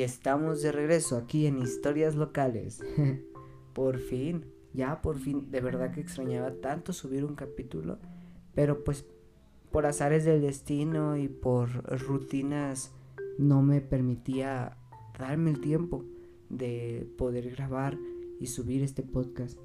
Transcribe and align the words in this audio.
Y 0.00 0.02
estamos 0.02 0.62
de 0.62 0.72
regreso 0.72 1.18
aquí 1.18 1.44
en 1.44 1.58
Historias 1.58 2.14
Locales. 2.14 2.82
por 3.74 3.98
fin, 3.98 4.46
ya 4.72 5.02
por 5.02 5.18
fin, 5.18 5.50
de 5.50 5.60
verdad 5.60 5.92
que 5.92 6.00
extrañaba 6.00 6.54
tanto 6.54 6.94
subir 6.94 7.22
un 7.22 7.34
capítulo, 7.34 7.98
pero 8.54 8.82
pues 8.82 9.04
por 9.70 9.84
azares 9.84 10.24
del 10.24 10.40
destino 10.40 11.18
y 11.18 11.28
por 11.28 11.84
rutinas 12.00 12.94
no 13.36 13.60
me 13.60 13.82
permitía 13.82 14.78
darme 15.18 15.50
el 15.50 15.60
tiempo 15.60 16.06
de 16.48 17.06
poder 17.18 17.50
grabar 17.50 17.98
y 18.40 18.46
subir 18.46 18.82
este 18.82 19.02
podcast. 19.02 19.58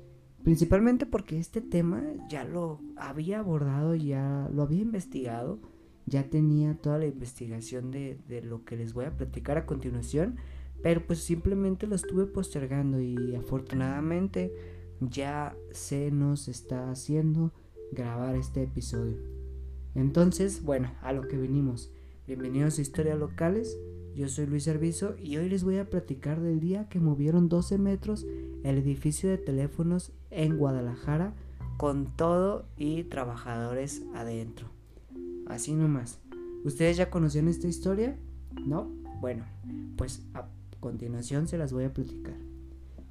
Principalmente 0.44 1.06
porque 1.06 1.40
este 1.40 1.62
tema 1.62 2.04
ya 2.28 2.44
lo 2.44 2.82
había 2.98 3.40
abordado, 3.40 3.96
ya 3.96 4.50
lo 4.54 4.64
había 4.64 4.82
investigado, 4.82 5.62
ya 6.06 6.30
tenía 6.30 6.76
toda 6.76 6.98
la 7.00 7.08
investigación 7.08 7.92
de, 7.92 8.18
de 8.28 8.42
lo 8.42 8.64
que 8.64 8.78
les 8.78 8.94
voy 8.94 9.06
a 9.06 9.16
platicar 9.16 9.58
a 9.58 9.66
continuación, 9.66 10.38
pero 10.84 11.06
pues 11.06 11.20
simplemente 11.20 11.88
lo 11.88 11.96
estuve 11.96 12.26
postergando 12.26 13.02
y 13.02 13.36
afortunadamente 13.36 14.54
ya 15.00 15.56
se 15.72 16.12
nos 16.12 16.48
está 16.48 16.92
haciendo 16.92 17.52
grabar 17.92 18.36
este 18.36 18.64
episodio. 18.64 19.18
Entonces, 19.96 20.64
bueno, 20.64 20.92
a 21.02 21.14
lo 21.14 21.28
que 21.28 21.38
venimos. 21.38 21.92
Bienvenidos 22.28 22.78
a 22.78 22.82
Historias 22.82 23.18
Locales. 23.18 23.78
Yo 24.16 24.28
soy 24.30 24.46
Luis 24.46 24.64
Servizo 24.64 25.16
y 25.18 25.38
hoy 25.38 25.50
les 25.50 25.64
voy 25.64 25.78
a 25.78 25.90
platicar 25.90 26.42
del 26.42 26.60
día 26.60 26.88
que 26.90 27.00
movieron 27.00 27.50
12 27.50 27.78
metros 27.78 28.26
el 28.64 28.78
edificio 28.78 29.30
de 29.30 29.38
teléfonos 29.38 30.12
en 30.32 30.58
Guadalajara 30.58 31.34
con 31.78 32.16
todo 32.16 32.66
y 32.78 33.04
trabajadores 33.04 34.04
adentro. 34.14 34.75
Así 35.48 35.74
nomás. 35.74 36.20
¿Ustedes 36.64 36.98
ya 36.98 37.10
conocían 37.10 37.48
esta 37.48 37.68
historia? 37.68 38.18
¿No? 38.66 38.90
Bueno, 39.22 39.46
pues 39.96 40.26
a 40.34 40.48
continuación 40.80 41.48
se 41.48 41.58
las 41.58 41.72
voy 41.72 41.84
a 41.84 41.94
platicar. 41.94 42.36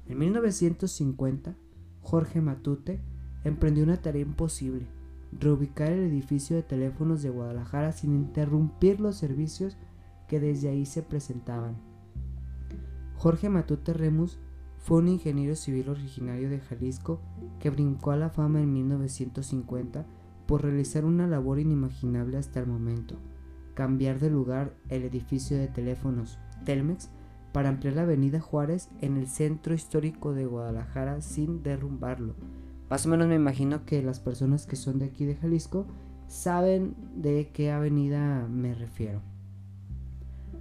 En 0.07 0.17
1950, 0.17 1.55
Jorge 2.01 2.41
Matute 2.41 3.01
emprendió 3.43 3.83
una 3.83 4.01
tarea 4.01 4.21
imposible, 4.21 4.85
reubicar 5.31 5.91
el 5.91 5.99
edificio 5.99 6.55
de 6.55 6.63
teléfonos 6.63 7.21
de 7.21 7.29
Guadalajara 7.29 7.91
sin 7.91 8.13
interrumpir 8.13 8.99
los 8.99 9.15
servicios 9.15 9.77
que 10.27 10.39
desde 10.39 10.69
ahí 10.69 10.85
se 10.85 11.01
presentaban. 11.01 11.75
Jorge 13.17 13.49
Matute 13.49 13.93
Remus 13.93 14.37
fue 14.77 14.99
un 14.99 15.07
ingeniero 15.07 15.55
civil 15.55 15.89
originario 15.89 16.49
de 16.49 16.59
Jalisco 16.59 17.19
que 17.59 17.69
brincó 17.69 18.11
a 18.11 18.17
la 18.17 18.29
fama 18.29 18.61
en 18.61 18.71
1950 18.71 20.05
por 20.45 20.63
realizar 20.63 21.05
una 21.05 21.27
labor 21.27 21.59
inimaginable 21.59 22.37
hasta 22.37 22.59
el 22.59 22.67
momento, 22.67 23.15
cambiar 23.73 24.19
de 24.19 24.29
lugar 24.29 24.73
el 24.89 25.03
edificio 25.03 25.57
de 25.57 25.67
teléfonos 25.67 26.39
Telmex 26.65 27.09
para 27.51 27.69
ampliar 27.69 27.95
la 27.95 28.01
avenida 28.01 28.39
Juárez 28.39 28.89
en 29.01 29.17
el 29.17 29.27
centro 29.27 29.73
histórico 29.73 30.33
de 30.33 30.45
Guadalajara 30.45 31.21
sin 31.21 31.63
derrumbarlo. 31.63 32.35
Más 32.89 33.05
o 33.05 33.09
menos 33.09 33.27
me 33.27 33.35
imagino 33.35 33.85
que 33.85 34.03
las 34.03 34.19
personas 34.19 34.65
que 34.65 34.75
son 34.75 34.99
de 34.99 35.05
aquí 35.05 35.25
de 35.25 35.35
Jalisco 35.35 35.85
saben 36.27 36.95
de 37.15 37.49
qué 37.53 37.71
avenida 37.71 38.47
me 38.47 38.73
refiero. 38.73 39.21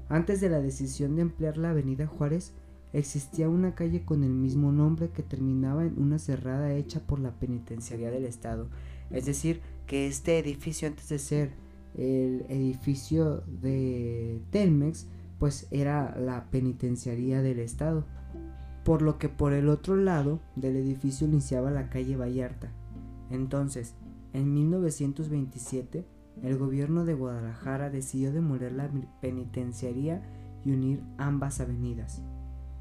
Antes 0.09 0.41
de 0.41 0.51
la 0.51 0.61
decisión 0.61 1.17
de 1.17 1.23
ampliar 1.23 1.57
la 1.57 1.71
avenida 1.71 2.07
Juárez, 2.07 2.53
existía 2.93 3.49
una 3.49 3.75
calle 3.75 4.05
con 4.05 4.23
el 4.23 4.31
mismo 4.31 4.71
nombre 4.71 5.11
que 5.11 5.23
terminaba 5.23 5.85
en 5.85 6.01
una 6.01 6.19
cerrada 6.19 6.73
hecha 6.75 7.01
por 7.01 7.19
la 7.19 7.33
penitenciaría 7.33 8.11
del 8.11 8.25
estado. 8.25 8.69
Es 9.11 9.27
decir, 9.27 9.61
que 9.87 10.07
este 10.07 10.39
edificio 10.39 10.89
antes 10.89 11.09
de 11.09 11.19
ser 11.19 11.53
el 11.97 12.45
edificio 12.49 13.43
de 13.47 14.43
Telmex, 14.51 15.07
pues 15.39 15.67
era 15.71 16.17
la 16.19 16.50
penitenciaría 16.50 17.43
del 17.43 17.59
estado. 17.59 18.05
Por 18.84 19.03
lo 19.03 19.19
que 19.19 19.28
por 19.28 19.53
el 19.53 19.69
otro 19.69 19.97
lado 19.97 20.41
del 20.56 20.77
edificio 20.77 21.27
iniciaba 21.27 21.71
la 21.71 21.89
calle 21.89 22.17
Vallarta. 22.17 22.71
Entonces, 23.31 23.94
en 24.33 24.53
1927, 24.53 26.05
el 26.43 26.59
gobierno 26.59 27.05
de 27.05 27.15
Guadalajara 27.15 27.91
decidió 27.91 28.33
demoler 28.33 28.73
la 28.73 28.91
penitenciaría 29.21 30.23
y 30.65 30.73
unir 30.73 31.03
ambas 31.17 31.61
avenidas. 31.61 32.23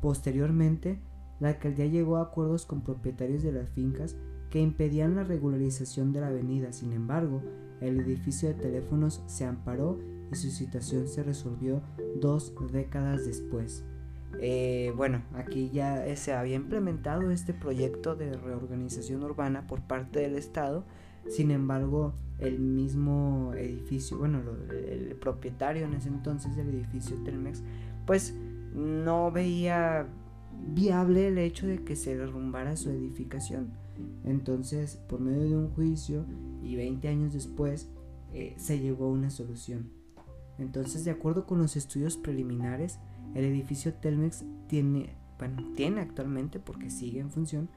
Posteriormente, 0.02 1.00
la 1.40 1.50
alcaldía 1.50 1.86
llegó 1.86 2.18
a 2.18 2.24
acuerdos 2.24 2.66
con 2.66 2.81
propietarios 2.81 3.44
de 3.44 3.52
las 3.52 3.69
fincas 3.69 4.16
que 4.53 4.59
impedían 4.59 5.16
la 5.16 5.24
regularización 5.24 6.14
de 6.14 6.22
la 6.22 6.28
avenida. 6.28 6.72
Sin 6.74 6.94
embargo, 6.94 7.41
el 7.81 8.00
edificio 8.02 8.50
de 8.50 8.53
teléfonos 8.53 9.24
se 9.25 9.46
amparó 9.46 9.97
y 10.31 10.36
su 10.36 10.52
situación 10.52 11.08
se 11.08 11.24
resolvió 11.24 11.81
dos 12.22 12.53
décadas 12.72 13.25
después. 13.25 13.84
Eh, 14.40 14.94
bueno, 14.96 15.24
aquí 15.34 15.72
ya 15.74 16.06
se 16.16 16.34
había 16.34 16.56
implementado 16.56 17.31
este 17.31 17.56
proyecto 17.56 18.16
de 18.16 18.38
reorganización 18.38 19.24
urbana 19.24 19.66
por 19.66 19.81
parte 19.81 20.19
del 20.19 20.36
Estado. 20.36 20.86
Sin 21.28 21.50
embargo, 21.50 22.13
el 22.38 22.59
mismo 22.59 23.53
edificio, 23.56 24.19
bueno, 24.19 24.44
el 24.69 25.16
propietario 25.16 25.86
en 25.86 25.96
ese 25.96 26.09
entonces 26.09 26.56
del 26.56 26.69
edificio 26.69 27.18
Telmex, 27.24 27.63
pues 28.06 28.36
no 28.75 29.31
veía 29.31 30.06
viable 30.75 31.30
el 31.30 31.40
hecho 31.40 31.66
de 31.66 31.84
que 31.84 31.96
se 31.96 32.16
derrumbara 32.16 32.78
su 32.78 32.92
edificación. 32.92 33.81
Entonces, 34.24 34.98
por 35.08 35.20
medio 35.20 35.44
de 35.44 35.56
un 35.58 35.70
juicio 35.70 36.26
y 36.62 36.76
20 36.76 37.08
años 37.08 37.34
después, 37.34 37.90
eh, 38.34 38.54
se 38.58 38.80
llegó 38.80 39.06
a 39.06 39.12
una 39.12 39.30
solución. 39.30 39.92
Entonces, 40.58 41.06
de 41.06 41.12
acuerdo 41.12 41.46
con 41.46 41.59
los 41.59 41.76
estudios 41.76 42.18
preliminares, 42.18 43.00
el 43.36 43.46
edificio 43.46 43.94
Telmex 43.94 44.44
tiene, 44.68 45.16
bueno, 45.38 45.74
tiene 45.76 46.02
actualmente, 46.02 46.59
porque 46.59 46.90
sigue 46.90 47.20
en 47.20 47.31
función, 47.31 47.70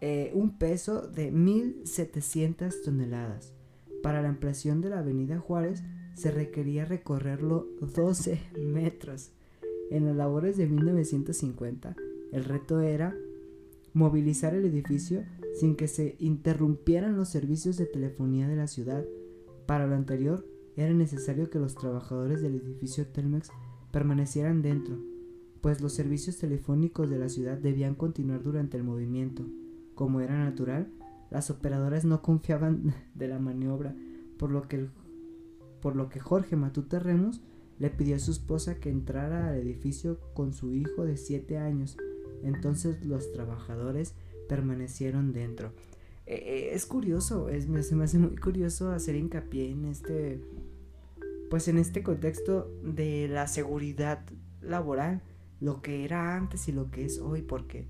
eh, 0.00 0.32
un 0.34 0.58
peso 0.58 1.02
de 1.02 1.32
1.700 1.32 2.82
toneladas. 2.84 3.54
Para 4.02 4.20
la 4.20 4.28
ampliación 4.28 4.80
de 4.80 4.90
la 4.90 4.98
avenida 4.98 5.38
Juárez 5.38 5.84
se 6.14 6.30
requería 6.30 6.84
recorrerlo 6.84 7.68
12 7.80 8.40
metros. 8.58 9.32
En 9.90 10.06
las 10.06 10.16
labores 10.16 10.56
de 10.56 10.66
1950, 10.66 11.94
el 12.32 12.44
reto 12.44 12.80
era 12.80 13.14
movilizar 13.92 14.54
el 14.54 14.64
edificio 14.64 15.24
sin 15.58 15.76
que 15.76 15.88
se 15.88 16.16
interrumpieran 16.18 17.16
los 17.16 17.28
servicios 17.28 17.76
de 17.76 17.86
telefonía 17.86 18.48
de 18.48 18.56
la 18.56 18.66
ciudad. 18.66 19.04
Para 19.66 19.86
lo 19.86 19.94
anterior, 19.94 20.46
era 20.76 20.92
necesario 20.94 21.50
que 21.50 21.58
los 21.58 21.74
trabajadores 21.74 22.40
del 22.40 22.56
edificio 22.56 23.06
Telmex 23.06 23.50
permanecieran 23.90 24.62
dentro, 24.62 24.98
pues 25.60 25.80
los 25.80 25.92
servicios 25.92 26.38
telefónicos 26.38 27.08
de 27.10 27.18
la 27.18 27.28
ciudad 27.28 27.58
debían 27.58 27.94
continuar 27.94 28.42
durante 28.42 28.76
el 28.76 28.84
movimiento. 28.84 29.46
Como 29.94 30.20
era 30.20 30.42
natural, 30.42 30.90
las 31.30 31.50
operadoras 31.50 32.04
no 32.04 32.22
confiaban 32.22 32.94
de 33.14 33.28
la 33.28 33.38
maniobra, 33.38 33.94
por 34.38 34.50
lo 34.50 34.62
que, 34.68 34.88
por 35.80 35.96
lo 35.96 36.08
que 36.08 36.20
Jorge 36.20 36.56
Matute 36.56 36.98
Remus 36.98 37.42
le 37.78 37.90
pidió 37.90 38.16
a 38.16 38.20
su 38.20 38.30
esposa 38.30 38.76
que 38.76 38.90
entrara 38.90 39.48
al 39.48 39.56
edificio 39.56 40.18
con 40.34 40.52
su 40.52 40.72
hijo 40.72 41.04
de 41.04 41.16
7 41.16 41.58
años. 41.58 41.96
Entonces 42.42 43.04
los 43.04 43.32
trabajadores 43.32 44.14
permanecieron 44.48 45.32
dentro. 45.32 45.72
Eh, 46.26 46.34
eh, 46.34 46.70
es 46.72 46.86
curioso, 46.86 47.48
es, 47.48 47.68
me, 47.68 47.82
se 47.82 47.96
me 47.96 48.04
hace 48.04 48.18
muy 48.18 48.36
curioso 48.36 48.92
hacer 48.92 49.16
hincapié 49.16 49.70
en 49.70 49.86
este, 49.86 50.40
pues 51.50 51.68
en 51.68 51.78
este 51.78 52.02
contexto 52.02 52.70
de 52.82 53.28
la 53.28 53.48
seguridad 53.48 54.24
laboral, 54.60 55.22
lo 55.60 55.82
que 55.82 56.04
era 56.04 56.36
antes 56.36 56.68
y 56.68 56.72
lo 56.72 56.90
que 56.90 57.04
es 57.04 57.18
hoy, 57.18 57.42
porque, 57.42 57.86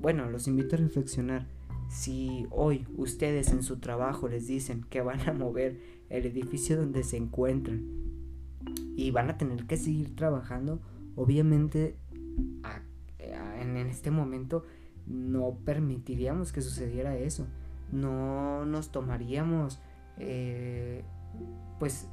bueno, 0.00 0.30
los 0.30 0.48
invito 0.48 0.76
a 0.76 0.78
reflexionar. 0.78 1.46
Si 1.88 2.46
hoy 2.50 2.86
ustedes 2.96 3.50
en 3.50 3.64
su 3.64 3.78
trabajo 3.78 4.28
les 4.28 4.46
dicen 4.46 4.84
que 4.88 5.00
van 5.00 5.28
a 5.28 5.32
mover 5.32 5.80
el 6.08 6.26
edificio 6.26 6.76
donde 6.76 7.02
se 7.02 7.16
encuentran 7.16 7.82
y 8.96 9.10
van 9.10 9.30
a 9.30 9.38
tener 9.38 9.66
que 9.66 9.76
seguir 9.76 10.14
trabajando. 10.14 10.80
Obviamente 11.16 11.96
en 13.80 13.88
este 13.88 14.10
momento 14.10 14.64
no 15.06 15.56
permitiríamos 15.64 16.52
que 16.52 16.62
sucediera 16.62 17.16
eso. 17.16 17.46
No 17.92 18.64
nos 18.66 18.92
tomaríamos 18.92 19.80
eh, 20.18 21.02
pues 21.78 22.08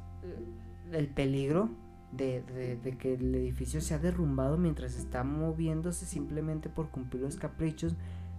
el 0.92 1.08
peligro 1.08 1.70
de, 2.12 2.96
que 2.98 3.14
el 3.14 3.34
edificio 3.34 3.80
sea 3.80 3.98
derrumbado 3.98 4.56
mientras 4.56 4.96
está 4.96 5.24
moviéndose 5.24 6.06
simplemente 6.06 6.68
por 6.68 6.88
cumplir 6.88 7.22
los 7.22 7.36
caprichos 7.36 7.94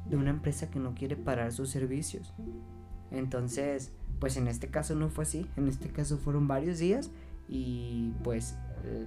de 0.09 0.17
una 0.17 0.31
empresa 0.31 0.71
que 0.71 0.79
no 0.79 0.95
quiere 0.95 1.15
parar 1.15 1.51
sus 1.51 1.69
servicios. 1.69 2.33
Entonces, 3.11 3.91
pues 4.19 4.37
en 4.37 4.47
este 4.47 4.69
caso 4.69 4.95
no 4.95 5.09
fue 5.09 5.23
así. 5.23 5.45
En 5.55 5.67
este 5.67 5.89
caso 5.89 6.17
fueron 6.17 6.47
varios 6.47 6.79
días 6.79 7.11
y 7.47 8.11
pues 8.23 8.57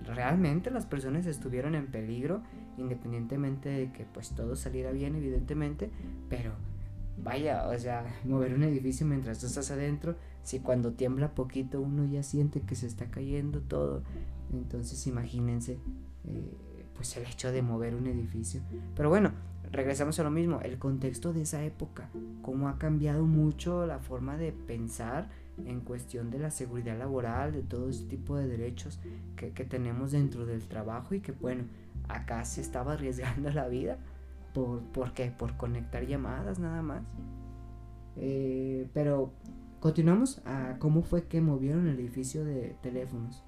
realmente 0.05 0.71
las 0.71 0.87
personas 0.87 1.27
estuvieron 1.27 1.75
en 1.75 1.87
peligro 1.87 2.43
independientemente 2.79 3.69
de 3.69 3.93
que 3.93 4.05
pues 4.05 4.31
todo 4.31 4.57
saliera 4.57 4.93
bien 4.93 5.17
evidentemente 5.17 5.91
pero 6.29 6.53
vaya 7.23 7.69
o 7.69 7.79
sea 7.79 8.05
mover 8.25 8.55
un 8.55 8.63
edificio 8.63 9.07
mientras 9.07 9.39
tú 9.39 9.47
estás 9.47 9.71
adentro 9.71 10.17
si 10.43 10.61
cuando 10.61 10.93
tiembla 10.93 11.35
poquito 11.35 11.81
uno 11.81 12.05
ya 12.05 12.23
siente 12.23 12.61
que 12.63 12.75
se 12.75 12.87
está 12.87 13.07
cayendo 13.07 13.61
todo 13.61 14.03
entonces 14.53 15.07
imagínense 15.07 15.79
eh, 16.25 16.73
pues 16.95 17.17
el 17.17 17.27
hecho 17.27 17.51
de 17.51 17.63
mover 17.63 17.95
un 17.95 18.07
edificio. 18.07 18.61
Pero 18.95 19.09
bueno, 19.09 19.33
regresamos 19.71 20.19
a 20.19 20.23
lo 20.23 20.31
mismo, 20.31 20.61
el 20.61 20.79
contexto 20.79 21.33
de 21.33 21.43
esa 21.43 21.65
época, 21.65 22.09
cómo 22.43 22.69
ha 22.69 22.79
cambiado 22.79 23.25
mucho 23.25 23.87
la 23.87 23.99
forma 23.99 24.37
de 24.37 24.53
pensar 24.53 25.29
en 25.65 25.81
cuestión 25.81 26.31
de 26.31 26.39
la 26.39 26.51
seguridad 26.51 26.99
laboral, 26.99 27.53
de 27.53 27.63
todo 27.63 27.89
ese 27.89 28.05
tipo 28.05 28.37
de 28.37 28.47
derechos 28.47 29.01
que, 29.37 29.51
tenemos 29.65 30.13
dentro 30.13 30.47
del 30.47 30.67
trabajo 30.67 31.15
y 31.15 31.21
que 31.21 31.33
bueno, 31.33 31.65
acá 32.09 32.45
se 32.45 32.61
estaba 32.61 32.95
arriesgando 32.95 33.51
la 33.51 33.69
vida. 33.69 33.99
¿Por, 34.55 34.81
¿por 34.81 35.13
qué? 35.13 35.31
Por 35.31 35.57
conectar 35.57 36.07
llamadas 36.07 36.59
nada 36.59 36.83
más. 36.83 37.03
Eh, 38.17 38.89
pero 38.93 39.33
continuamos 39.81 40.43
a 40.45 40.77
cómo 40.79 41.03
fue 41.03 41.27
que 41.27 41.41
movieron 41.41 41.89
el 41.89 41.99
edificio 41.99 42.45
de 42.45 42.77
teléfonos. 42.83 43.43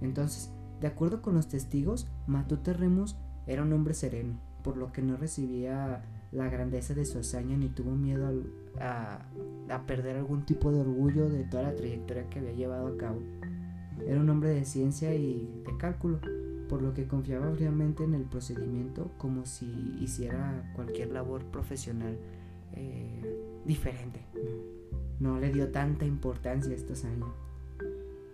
Entonces, 0.00 0.50
de 0.80 0.86
acuerdo 0.86 1.22
con 1.22 1.34
los 1.34 1.48
testigos, 1.48 2.08
Matute 2.26 2.72
Remus 2.72 3.16
era 3.46 3.62
un 3.62 3.72
hombre 3.72 3.94
sereno, 3.94 4.38
por 4.62 4.76
lo 4.76 4.92
que 4.92 5.02
no 5.02 5.16
recibía 5.16 6.04
la 6.32 6.48
grandeza 6.48 6.94
de 6.94 7.04
su 7.04 7.18
hazaña 7.18 7.56
ni 7.56 7.68
tuvo 7.68 7.92
miedo 7.92 8.44
a, 8.80 9.26
perder 9.86 10.16
algún 10.16 10.44
tipo 10.44 10.70
de 10.70 10.80
orgullo 10.80 11.28
de 11.28 11.44
toda 11.44 11.64
la 11.64 11.74
trayectoria 11.74 12.28
que 12.28 12.38
había 12.38 12.52
llevado 12.52 12.88
a 12.88 12.96
cabo. 12.96 13.20
Era 14.06 14.20
un 14.20 14.28
hombre 14.28 14.50
de 14.50 14.64
ciencia 14.64 15.14
y 15.14 15.62
de 15.64 15.76
cálculo, 15.76 16.20
por 16.68 16.82
lo 16.82 16.94
que 16.94 17.06
confiaba 17.06 17.50
fríamente 17.52 18.04
en 18.04 18.14
el 18.14 18.22
procedimiento 18.22 19.10
como 19.18 19.46
si 19.46 19.66
hiciera 20.00 20.70
cualquier 20.74 21.10
labor 21.10 21.44
profesional 21.46 22.18
eh, 22.74 23.62
diferente. 23.64 24.20
No, 25.20 25.40
le 25.40 25.50
dio 25.50 25.70
tanta 25.70 26.04
importancia 26.04 26.74
estos 26.74 27.04
años. 27.04 27.28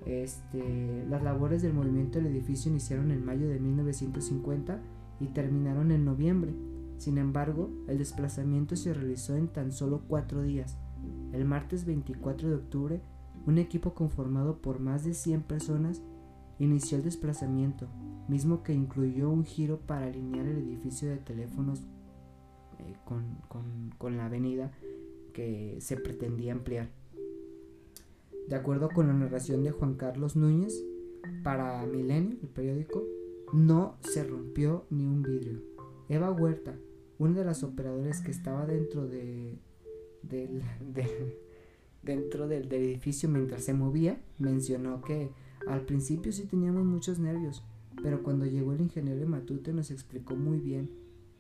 Este, 0.05 1.05
las 1.08 1.23
labores 1.23 1.62
del 1.62 1.73
movimiento 1.73 2.19
del 2.19 2.26
edificio 2.26 2.70
iniciaron 2.70 3.11
en 3.11 3.25
mayo 3.25 3.49
de 3.49 3.58
1950 3.58 4.81
y 5.20 5.29
terminaron 5.29 5.93
en 5.93 6.05
noviembre. 6.05 6.52
Sin 6.99 7.19
embargo, 7.19 7.70
el 7.88 7.99
desplazamiento 7.99 8.76
se 8.76 8.94
realizó 8.94 9.37
en 9.37 9.49
tan 9.49 9.73
solo 9.73 10.02
cuatro 10.08 10.43
días. 10.43 10.76
El 11.32 11.44
martes 11.44 11.85
24 11.85 12.49
de 12.49 12.55
octubre, 12.55 13.00
un 13.46 13.58
equipo 13.58 13.94
conformado 13.94 14.61
por 14.61 14.79
más 14.81 15.05
de 15.05 15.14
100 15.14 15.43
personas 15.43 16.02
inició 16.58 16.99
el 16.99 17.05
desplazamiento, 17.05 17.88
mismo 18.29 18.62
que 18.62 18.73
incluyó 18.73 19.29
un 19.29 19.44
giro 19.44 19.81
para 19.81 20.06
alinear 20.06 20.46
el 20.46 20.58
edificio 20.58 21.11
de 21.11 21.19
teléfonos 21.19 21.81
eh, 22.79 22.94
con 23.05 24.17
la 24.17 24.26
avenida 24.26 24.70
que 25.32 25.76
se 25.81 25.96
pretendía 25.96 26.52
ampliar. 26.52 26.88
De 28.49 28.56
acuerdo 28.56 28.88
con 28.91 29.08
la 29.08 29.14
narración 29.14 29.62
de 29.64 29.70
Juan 29.70 29.94
Carlos 29.94 30.37
Núñez, 30.37 30.82
para 31.43 31.85
Milenio, 31.87 32.38
el 32.43 32.49
periódico, 32.49 33.02
no 33.52 33.96
se 34.00 34.25
rompió 34.25 34.87
ni 34.91 35.06
un 35.06 35.23
vidrio. 35.23 35.74
Eva 36.09 36.31
Huerta, 36.31 36.75
una 37.19 37.39
de 37.39 37.45
las 37.45 37.62
operadoras 37.62 38.21
que 38.21 38.31
estaba 38.31 38.67
dentro 38.67 39.06
de, 39.06 39.59
del, 40.23 40.62
dentro 42.03 42.49
del, 42.49 42.73
edificio 42.73 43.29
mientras 43.29 43.65
se 43.65 43.75
movía, 43.75 44.21
mencionó 44.39 45.03
que 45.03 45.31
al 45.67 45.83
principio 45.83 46.33
sí 46.33 46.45
teníamos 46.47 46.85
muchos 46.85 47.19
nervios, 47.19 47.65
pero 48.03 48.23
cuando 48.23 48.47
llegó 48.47 48.73
el 48.73 48.81
ingeniero 48.81 49.27
Matute 49.27 49.73
nos 49.73 49.91
explicó 49.91 50.37
muy 50.37 50.59
bien 50.59 50.91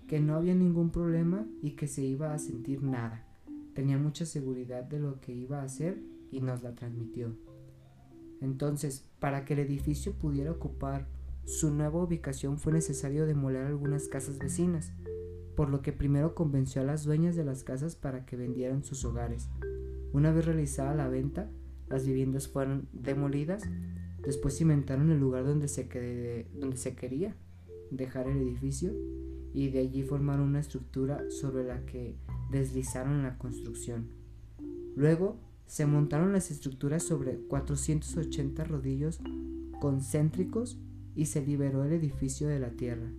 que 0.06 0.20
no 0.20 0.34
había 0.34 0.54
ningún 0.54 0.90
problema 0.90 1.46
y 1.62 1.72
que 1.72 1.88
se 1.88 2.02
iba 2.02 2.32
a 2.32 2.38
sentir 2.38 2.82
nada. 2.82 3.26
Tenía 3.74 3.98
mucha 3.98 4.24
seguridad 4.26 4.84
de 4.84 5.00
lo 5.00 5.20
que 5.20 5.32
iba 5.32 5.60
a 5.60 5.64
hacer 5.64 5.98
y 6.30 6.40
nos 6.40 6.62
la 6.62 6.74
transmitió. 6.74 7.34
Entonces, 8.40 9.06
para 9.18 9.44
que 9.44 9.54
el 9.54 9.60
edificio 9.60 10.12
pudiera 10.12 10.52
ocupar 10.52 11.06
su 11.44 11.70
nueva 11.70 12.02
ubicación 12.02 12.58
fue 12.58 12.72
necesario 12.72 13.26
demoler 13.26 13.66
algunas 13.66 14.08
casas 14.08 14.38
vecinas, 14.38 14.92
por 15.56 15.68
lo 15.70 15.82
que 15.82 15.92
primero 15.92 16.34
convenció 16.34 16.82
a 16.82 16.84
las 16.84 17.04
dueñas 17.04 17.36
de 17.36 17.44
las 17.44 17.64
casas 17.64 17.96
para 17.96 18.24
que 18.24 18.36
vendieran 18.36 18.84
sus 18.84 19.04
hogares. 19.04 19.48
Una 20.12 20.32
vez 20.32 20.46
realizada 20.46 20.94
la 20.94 21.08
venta, 21.08 21.50
las 21.88 22.06
viviendas 22.06 22.48
fueron 22.48 22.88
demolidas, 22.92 23.62
después 24.22 24.56
cimentaron 24.56 25.10
el 25.10 25.20
lugar 25.20 25.44
donde 25.44 25.68
se, 25.68 26.46
donde 26.54 26.76
se 26.76 26.96
quería 26.96 27.36
dejar 27.90 28.28
el 28.28 28.38
edificio 28.38 28.92
y 29.52 29.68
de 29.68 29.80
allí 29.80 30.02
formaron 30.02 30.48
una 30.48 30.60
estructura 30.60 31.22
sobre 31.30 31.64
la 31.64 31.84
que 31.84 32.16
deslizaron 32.50 33.22
la 33.22 33.38
construcción. 33.38 34.08
Luego 34.96 35.38
se 35.66 35.86
montaron 35.86 36.32
las 36.32 36.50
estructuras 36.50 37.02
sobre 37.02 37.38
480 37.38 38.64
rodillos 38.64 39.20
concéntricos 39.80 40.78
y 41.14 41.26
se 41.26 41.44
liberó 41.44 41.84
el 41.84 41.92
edificio 41.92 42.48
de 42.48 42.58
la 42.58 42.70
tierra. 42.70 43.10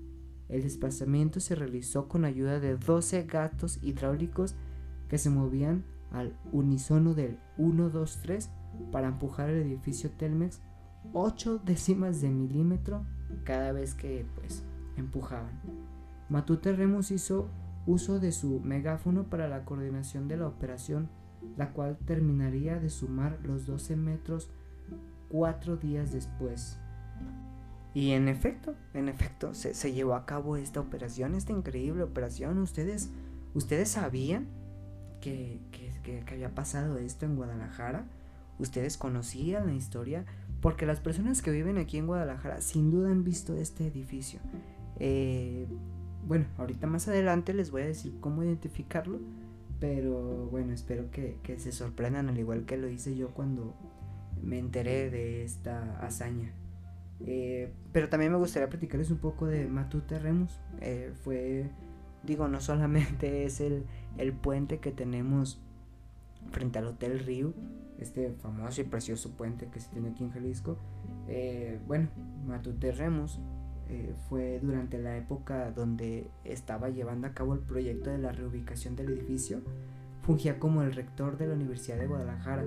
El 0.50 0.64
desplazamiento 0.64 1.40
se 1.40 1.56
realizó 1.56 2.08
con 2.08 2.26
ayuda 2.26 2.60
de 2.60 2.78
12 2.78 3.24
gatos 3.24 3.80
hidráulicos 3.82 4.56
que 5.10 5.18
se 5.18 5.30
movían 5.30 5.84
al 6.12 6.38
unísono 6.52 7.14
del 7.14 7.40
1, 7.58 7.90
2, 7.90 8.20
3 8.22 8.50
para 8.92 9.08
empujar 9.08 9.50
el 9.50 9.62
edificio 9.62 10.12
Telmex 10.12 10.62
8 11.14 11.62
décimas 11.66 12.22
de 12.22 12.30
milímetro 12.30 13.06
cada 13.44 13.72
vez 13.72 13.94
que 13.94 14.26
pues 14.36 14.64
empujaban. 14.98 15.60
Matute 16.30 16.74
Remus 16.74 17.12
hizo 17.12 17.50
uso 17.86 18.20
de 18.20 18.32
su 18.32 18.60
megáfono 18.62 19.30
para 19.30 19.48
la 19.48 19.66
coordinación 19.66 20.28
de 20.28 20.38
la 20.38 20.48
operación 20.48 21.10
la 21.58 21.72
cual 21.72 21.98
terminaría 22.06 22.80
de 22.80 22.90
sumar 22.90 23.40
los 23.44 23.66
12 23.66 23.96
metros 23.96 24.50
cuatro 25.30 25.78
días 25.78 26.12
después. 26.12 26.80
Y 27.96 28.12
en 28.12 28.28
efecto, 28.28 28.76
en 28.94 29.08
efecto, 29.08 29.54
se, 29.54 29.94
llevó 29.94 30.16
a 30.16 30.26
cabo 30.26 30.58
esta 30.58 30.82
operación, 30.82 31.34
esta 31.34 31.54
increíble 31.54 32.04
operación. 32.04 32.58
Ustedes, 32.60 33.10
ustedes 33.54 33.88
sabían 33.88 34.48
que, 35.22 35.62
que, 35.72 36.20
que, 36.26 36.34
había 36.34 36.54
pasado 36.54 36.98
esto 36.98 37.26
en 37.26 37.38
Guadalajara. 37.38 38.06
Ustedes 38.60 38.98
conocían 38.98 39.68
la 39.68 39.74
historia. 39.74 40.26
Porque 40.60 40.86
las 40.86 41.00
personas 41.00 41.42
que 41.42 41.52
viven 41.52 41.78
aquí 41.78 41.98
en 41.98 42.06
Guadalajara 42.06 42.60
sin 42.60 42.92
duda 42.92 43.10
han 43.12 43.24
visto 43.24 43.56
este 43.56 43.88
edificio. 43.88 44.42
Eh, 45.00 45.66
bueno, 46.28 46.48
ahorita 46.58 46.88
más 46.88 47.08
adelante 47.08 47.54
les 47.54 47.72
voy 47.72 47.84
a 47.84 47.86
decir 47.86 48.18
cómo 48.20 48.44
identificarlo. 48.44 49.20
Pero 49.80 50.48
bueno, 50.52 50.74
espero 50.74 51.12
que, 51.12 51.38
se 51.60 51.72
sorprendan 51.72 52.28
al 52.28 52.38
igual 52.38 52.66
que 52.66 52.76
lo 52.76 52.90
hice 52.90 53.16
yo 53.16 53.30
cuando 53.30 53.74
me 54.44 54.60
enteré 54.60 55.10
de 55.10 55.46
esta 55.46 55.98
hazaña. 56.00 56.52
Eh, 57.22 57.72
pero 57.92 58.10
también 58.10 58.32
me 58.32 58.38
gustaría 58.38 58.70
platicarles 58.70 59.12
un 59.12 59.18
poco 59.18 59.46
de 59.48 59.68
Matute 59.68 60.20
Remus. 60.20 60.60
Eh, 60.82 61.14
fue, 61.24 61.70
digo, 62.24 62.48
no 62.48 62.60
solamente 62.60 63.46
es 63.46 63.62
el, 63.62 63.86
el 64.18 64.34
puente 64.34 64.80
que 64.80 64.92
tenemos 64.92 65.62
frente 66.52 66.80
al 66.80 66.86
Hotel 66.88 67.20
Río, 67.20 67.54
este 68.00 68.32
famoso 68.34 68.82
y 68.82 68.84
precioso 68.84 69.32
puente 69.32 69.68
que 69.68 69.80
se 69.80 69.90
tiene 69.90 70.10
aquí 70.10 70.24
en 70.24 70.32
Jalisco. 70.32 70.78
Eh, 71.28 71.80
bueno, 71.88 72.10
Matute 72.46 72.92
Remus 72.92 73.40
fue 74.30 74.60
durante 74.64 74.98
la 74.98 75.16
época 75.16 75.70
donde 75.70 76.28
estaba 76.44 76.90
llevando 76.90 77.28
a 77.28 77.34
cabo 77.36 77.54
el 77.54 77.60
proyecto 77.60 78.10
de 78.10 78.18
la 78.18 78.32
reubicación 78.32 78.96
del 78.96 79.10
edificio, 79.10 79.62
fungía 80.24 80.58
como 80.58 80.82
el 80.82 80.92
rector 80.92 81.38
de 81.38 81.46
la 81.46 81.54
Universidad 81.54 81.98
de 82.00 82.08
Guadalajara. 82.08 82.66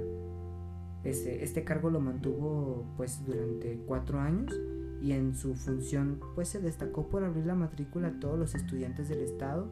Este, 1.04 1.44
este 1.44 1.64
cargo 1.64 1.90
lo 1.90 2.00
mantuvo 2.00 2.84
pues 2.96 3.24
durante 3.24 3.78
cuatro 3.86 4.20
años 4.20 4.52
y 5.00 5.12
en 5.12 5.36
su 5.36 5.54
función 5.54 6.20
pues 6.34 6.48
se 6.48 6.60
destacó 6.60 7.08
por 7.08 7.24
abrir 7.24 7.46
la 7.46 7.54
matrícula 7.54 8.08
a 8.08 8.20
todos 8.20 8.38
los 8.38 8.54
estudiantes 8.54 9.08
del 9.08 9.20
estado, 9.20 9.68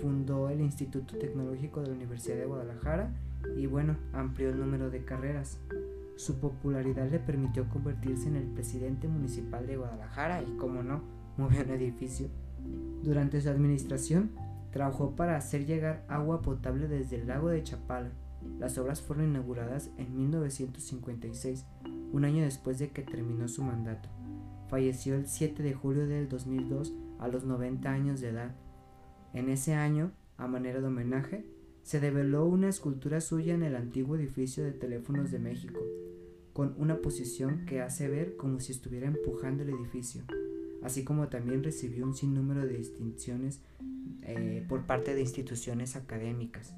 fundó 0.00 0.48
el 0.48 0.60
Instituto 0.60 1.18
Tecnológico 1.18 1.80
de 1.80 1.88
la 1.88 1.94
Universidad 1.94 2.36
de 2.36 2.46
Guadalajara 2.46 3.10
y 3.56 3.66
bueno, 3.66 3.96
amplió 4.12 4.50
el 4.50 4.58
número 4.58 4.90
de 4.90 5.04
carreras. 5.04 5.58
Su 6.16 6.38
popularidad 6.38 7.10
le 7.10 7.18
permitió 7.18 7.68
convertirse 7.68 8.28
en 8.28 8.36
el 8.36 8.46
presidente 8.46 9.08
municipal 9.08 9.66
de 9.66 9.76
Guadalajara 9.76 10.42
y, 10.42 10.56
como 10.56 10.82
no, 10.82 11.02
movió 11.36 11.62
un 11.62 11.70
edificio. 11.70 12.28
Durante 13.02 13.40
su 13.40 13.50
administración, 13.50 14.30
trabajó 14.70 15.14
para 15.14 15.36
hacer 15.36 15.66
llegar 15.66 16.04
agua 16.08 16.40
potable 16.40 16.88
desde 16.88 17.16
el 17.16 17.26
lago 17.26 17.48
de 17.48 17.62
Chapala. 17.62 18.10
Las 18.58 18.78
obras 18.78 19.02
fueron 19.02 19.26
inauguradas 19.26 19.90
en 19.98 20.16
1956, 20.16 21.66
un 22.12 22.24
año 22.24 22.44
después 22.44 22.78
de 22.78 22.90
que 22.90 23.02
terminó 23.02 23.48
su 23.48 23.62
mandato. 23.62 24.08
Falleció 24.68 25.14
el 25.14 25.26
7 25.26 25.62
de 25.62 25.74
julio 25.74 26.06
del 26.06 26.28
2002 26.28 26.94
a 27.18 27.28
los 27.28 27.44
90 27.44 27.90
años 27.90 28.20
de 28.20 28.28
edad. 28.28 28.54
En 29.32 29.48
ese 29.48 29.74
año, 29.74 30.12
a 30.36 30.46
manera 30.46 30.80
de 30.80 30.86
homenaje, 30.86 31.44
se 31.82 32.00
develó 32.00 32.46
una 32.46 32.68
escultura 32.68 33.20
suya 33.20 33.54
en 33.54 33.62
el 33.62 33.76
antiguo 33.76 34.16
edificio 34.16 34.64
de 34.64 34.72
teléfonos 34.72 35.30
de 35.30 35.38
México, 35.38 35.80
con 36.52 36.74
una 36.78 37.02
posición 37.02 37.66
que 37.66 37.82
hace 37.82 38.08
ver 38.08 38.36
como 38.36 38.60
si 38.60 38.72
estuviera 38.72 39.06
empujando 39.06 39.62
el 39.64 39.70
edificio, 39.70 40.22
así 40.82 41.04
como 41.04 41.28
también 41.28 41.62
recibió 41.62 42.04
un 42.04 42.14
sinnúmero 42.14 42.66
de 42.66 42.78
distinciones 42.78 43.60
eh, 44.22 44.64
por 44.68 44.86
parte 44.86 45.14
de 45.14 45.20
instituciones 45.20 45.96
académicas. 45.96 46.74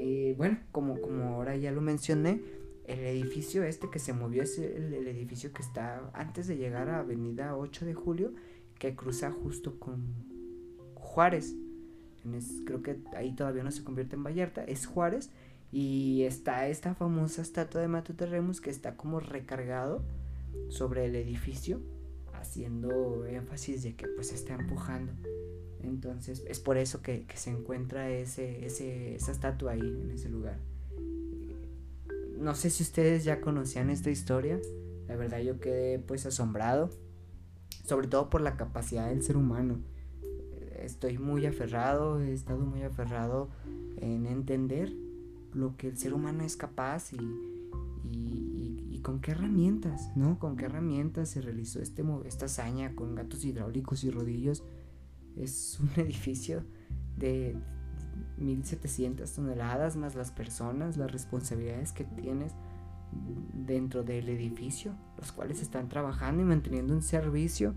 Eh, 0.00 0.34
bueno, 0.38 0.60
como, 0.70 1.00
como 1.00 1.24
ahora 1.24 1.56
ya 1.56 1.72
lo 1.72 1.80
mencioné, 1.80 2.40
el 2.84 3.00
edificio 3.00 3.64
este 3.64 3.90
que 3.90 3.98
se 3.98 4.12
movió 4.12 4.44
es 4.44 4.56
el, 4.58 4.94
edificio 4.94 5.52
que 5.52 5.60
está 5.60 6.08
antes 6.14 6.46
de 6.46 6.56
llegar 6.56 6.88
a 6.88 7.00
Avenida 7.00 7.56
8 7.56 7.84
de 7.84 7.94
Julio, 7.94 8.32
que 8.78 8.94
cruza 8.94 9.32
justo 9.32 9.80
con 9.80 10.14
Juárez. 10.94 11.56
creo 12.64 12.82
que 12.82 13.00
ahí 13.16 13.34
todavía 13.34 13.64
no 13.64 13.72
se 13.72 13.82
convierte 13.82 14.14
en 14.14 14.22
Vallarta, 14.22 14.62
es 14.62 14.86
Juárez. 14.86 15.30
Y 15.72 16.22
está 16.22 16.68
esta 16.68 16.94
famosa 16.94 17.42
estatua 17.42 17.80
de 17.80 17.88
Matute 17.88 18.24
Remus 18.24 18.60
que 18.60 18.70
está 18.70 18.96
como 18.96 19.18
recargado 19.18 20.02
sobre 20.68 21.06
el 21.06 21.16
edificio, 21.16 21.82
haciendo 22.40 23.24
énfasis 23.26 23.82
de 23.82 23.94
que 23.94 24.06
pues 24.08 24.32
está 24.32 24.54
empujando. 24.54 25.12
Entonces 25.82 26.44
es 26.48 26.60
por 26.60 26.76
eso 26.76 27.02
que, 27.02 27.26
se 27.34 27.50
encuentra 27.50 28.10
ese, 28.10 28.66
esa 28.66 29.32
estatua 29.32 29.72
ahí, 29.72 29.80
en 29.80 30.10
ese 30.10 30.28
lugar. 30.28 30.58
No 32.38 32.54
sé 32.54 32.70
si 32.70 32.82
ustedes 32.82 33.24
ya 33.24 33.40
conocían 33.40 33.90
esta 33.90 34.10
historia. 34.10 34.60
La 35.06 35.16
verdad 35.16 35.40
yo 35.40 35.60
quedé 35.60 35.98
pues 35.98 36.26
asombrado. 36.26 36.90
Sobre 37.84 38.06
todo 38.06 38.28
por 38.28 38.40
la 38.40 38.56
capacidad 38.56 39.08
del 39.08 39.22
ser 39.22 39.36
humano. 39.36 39.80
Estoy 40.78 41.18
muy 41.18 41.46
aferrado, 41.46 42.20
he 42.20 42.32
estado 42.32 42.60
muy 42.60 42.82
aferrado 42.82 43.48
en 43.96 44.26
entender 44.26 44.92
lo 45.52 45.76
que 45.76 45.88
el 45.88 45.98
ser 45.98 46.14
humano 46.14 46.44
es 46.44 46.56
capaz 46.56 47.12
y, 47.12 47.18
con 49.08 49.22
qué 49.22 49.30
herramientas, 49.30 50.14
¿no? 50.16 50.38
Con 50.38 50.58
qué 50.58 50.66
herramientas 50.66 51.30
se 51.30 51.40
realizó 51.40 51.80
este, 51.80 52.04
esta 52.26 52.44
hazaña 52.44 52.94
con 52.94 53.14
gatos 53.14 53.42
hidráulicos 53.42 54.04
y 54.04 54.10
rodillos 54.10 54.62
es 55.34 55.80
un 55.80 55.88
edificio 55.96 56.62
de 57.16 57.56
1700 58.36 59.32
toneladas 59.32 59.96
más 59.96 60.14
las 60.14 60.30
personas, 60.30 60.98
las 60.98 61.10
responsabilidades 61.10 61.92
que 61.92 62.04
tienes 62.04 62.52
dentro 63.54 64.04
del 64.04 64.28
edificio, 64.28 64.92
los 65.16 65.32
cuales 65.32 65.62
están 65.62 65.88
trabajando 65.88 66.42
y 66.42 66.44
manteniendo 66.44 66.92
un 66.92 67.00
servicio 67.00 67.72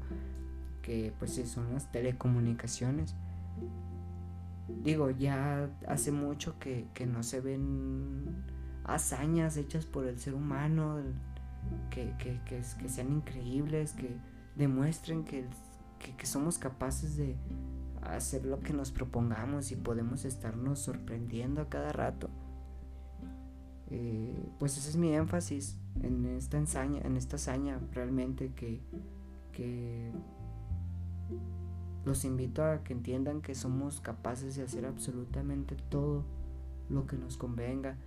que 0.81 1.13
pues 1.17 1.41
son 1.47 1.71
las 1.71 1.93
telecomunicaciones. 1.93 3.15
Digo, 4.83 5.11
ya 5.11 5.69
hace 5.87 6.11
mucho 6.11 6.59
que, 6.59 6.89
no 7.07 7.23
se 7.23 7.39
ven 7.39 8.43
hazañas 8.83 9.57
hechas 9.57 9.85
por 9.85 10.05
el 10.05 10.19
ser 10.19 10.33
humano, 10.33 10.99
que, 11.89 12.13
que, 12.17 12.39
que 12.45 12.89
sean 12.89 13.11
increíbles, 13.11 13.93
que 13.93 14.15
demuestren 14.55 15.23
que 15.23 15.45
somos 16.25 16.57
capaces 16.57 17.15
de 17.17 17.35
hacer 18.01 18.45
lo 18.45 18.59
que 18.59 18.73
nos 18.73 18.91
propongamos 18.91 19.71
y 19.71 19.75
podemos 19.75 20.25
estarnos 20.25 20.79
sorprendiendo 20.79 21.61
a 21.61 21.69
cada 21.69 21.91
rato. 21.91 22.29
Eh, 23.89 24.49
pues 24.59 24.77
ese 24.77 24.89
es 24.89 24.95
mi 24.95 25.13
énfasis 25.13 25.77
en 26.01 26.25
esta 26.25 26.57
hazaña, 26.57 27.01
en 27.01 27.17
esta 27.17 27.35
hazaña 27.35 27.79
realmente 27.91 28.53
que, 28.53 28.81
que 29.51 30.11
los 32.05 32.23
invito 32.23 32.63
a 32.63 32.83
que 32.83 32.93
entiendan 32.93 33.41
que 33.41 33.53
somos 33.53 33.99
capaces 33.99 34.55
de 34.55 34.63
hacer 34.63 34.85
absolutamente 34.85 35.75
todo 35.89 36.23
lo 36.91 37.07
que 37.07 37.17
nos 37.17 37.37
convenga, 37.37 37.97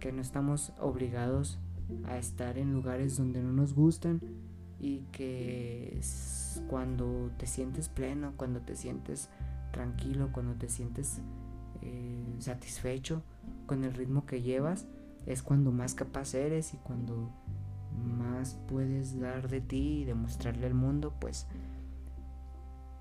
que 0.00 0.12
no 0.12 0.20
estamos 0.20 0.72
obligados 0.80 1.58
a 2.04 2.18
estar 2.18 2.58
en 2.58 2.72
lugares 2.72 3.16
donde 3.16 3.42
no 3.42 3.52
nos 3.52 3.74
gustan 3.74 4.20
y 4.80 5.00
que 5.12 6.00
cuando 6.68 7.30
te 7.38 7.46
sientes 7.46 7.88
pleno, 7.88 8.32
cuando 8.36 8.60
te 8.60 8.74
sientes 8.74 9.28
tranquilo, 9.70 10.30
cuando 10.32 10.54
te 10.54 10.68
sientes 10.68 11.20
eh, 11.82 12.36
satisfecho 12.38 13.22
con 13.66 13.84
el 13.84 13.94
ritmo 13.94 14.26
que 14.26 14.42
llevas, 14.42 14.86
es 15.26 15.42
cuando 15.42 15.70
más 15.70 15.94
capaz 15.94 16.34
eres 16.34 16.74
y 16.74 16.78
cuando 16.78 17.30
más 18.18 18.58
puedes 18.68 19.20
dar 19.20 19.48
de 19.48 19.60
ti 19.60 20.00
y 20.00 20.04
demostrarle 20.04 20.66
al 20.66 20.74
mundo, 20.74 21.14
pues, 21.20 21.46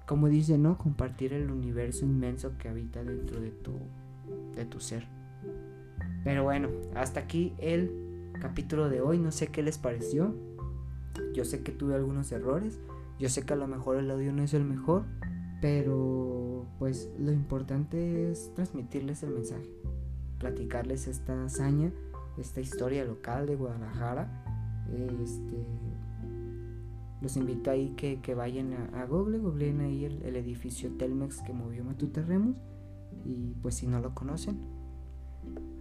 como 0.05 0.27
dice, 0.27 0.57
¿no? 0.57 0.77
Compartir 0.77 1.33
el 1.33 1.49
universo 1.49 2.05
inmenso 2.05 2.57
que 2.57 2.69
habita 2.69 3.03
dentro 3.03 3.39
de 3.39 3.51
tu, 3.51 3.73
de 4.55 4.65
tu 4.65 4.79
ser. 4.79 5.07
Pero 6.23 6.43
bueno, 6.43 6.69
hasta 6.95 7.19
aquí 7.19 7.53
el 7.57 7.91
capítulo 8.39 8.89
de 8.89 9.01
hoy. 9.01 9.17
No 9.17 9.31
sé 9.31 9.47
qué 9.47 9.63
les 9.63 9.77
pareció. 9.77 10.35
Yo 11.33 11.45
sé 11.45 11.63
que 11.63 11.71
tuve 11.71 11.95
algunos 11.95 12.31
errores, 12.31 12.79
yo 13.19 13.29
sé 13.29 13.45
que 13.45 13.53
a 13.53 13.55
lo 13.55 13.67
mejor 13.67 13.97
el 13.97 14.09
audio 14.09 14.33
no 14.33 14.43
es 14.43 14.53
el 14.53 14.63
mejor, 14.63 15.05
pero 15.61 16.65
pues 16.79 17.09
lo 17.19 17.31
importante 17.31 18.31
es 18.31 18.51
transmitirles 18.55 19.23
el 19.23 19.29
mensaje, 19.31 19.69
platicarles 20.39 21.07
esta 21.07 21.45
hazaña, 21.45 21.91
esta 22.37 22.61
historia 22.61 23.05
local 23.05 23.45
de 23.45 23.55
Guadalajara. 23.55 24.43
Este, 25.21 25.65
los 27.21 27.37
invito 27.37 27.69
ahí 27.69 27.93
que, 27.95 28.33
vayan 28.33 28.73
a, 28.95 29.05
Google, 29.05 29.37
googleen 29.37 29.81
ahí 29.81 30.05
el, 30.05 30.35
edificio 30.35 30.89
Telmex 30.97 31.41
que 31.43 31.53
movió 31.53 31.83
Matute 31.83 32.23
Remus 32.23 32.57
y 33.23 33.53
pues 33.61 33.75
si 33.75 33.85
no 33.85 33.99
lo 33.99 34.15
conocen, 34.15 34.57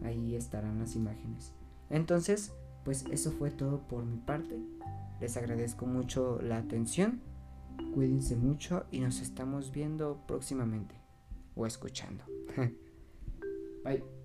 ahí 0.02 0.35
estarán 0.35 0.78
las 0.78 0.97
imágenes. 0.97 1.52
Entonces, 1.88 2.52
pues 2.85 3.04
eso 3.11 3.33
fue 3.33 3.50
todo 3.50 3.87
por 3.88 4.04
mi 4.04 4.16
parte. 4.19 4.59
Les 5.21 5.37
agradezco 5.37 5.87
mucho 5.87 6.40
la 6.42 6.59
atención. 6.59 7.21
Cuídense 7.95 8.37
mucho 8.37 8.87
y 8.90 9.00
nos 9.00 9.21
estamos 9.21 9.73
viendo 9.73 10.25
próximamente 10.26 10.95
o 11.54 11.66
escuchando. 11.66 12.25
Bye. 13.85 14.19